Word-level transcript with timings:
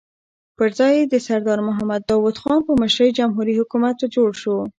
پر 0.57 0.69
ځای 0.77 0.93
یې 0.99 1.05
د 1.13 1.15
سردار 1.27 1.59
محمد 1.67 2.01
داؤد 2.09 2.35
خان 2.41 2.59
په 2.67 2.71
مشرۍ 2.81 3.09
جمهوري 3.19 3.53
حکومت 3.59 3.95
جوړ 4.15 4.29
شو. 4.41 4.57